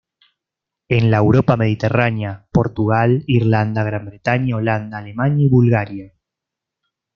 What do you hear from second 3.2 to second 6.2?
Irlanda, Gran Bretaña, Holanda, Alemania y Bulgaria.